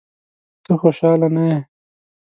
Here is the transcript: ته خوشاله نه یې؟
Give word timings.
ته 0.63 0.71
خوشاله 0.81 1.27
نه 1.35 1.43
یې؟ 1.49 1.57